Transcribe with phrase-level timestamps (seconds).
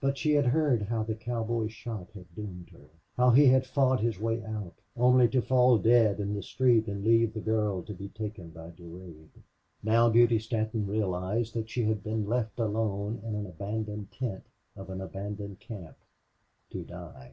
[0.00, 3.98] But she had heard how the cowboy's shot had doomed her how he had fought
[3.98, 7.92] his way out, only to fall dead in the street and leave the girl to
[7.92, 9.42] be taken by Durade.
[9.82, 14.44] Now Beauty Stanton realized that she had been left alone in an abandoned tent
[14.76, 15.96] of an abandoned camp
[16.70, 17.32] to die.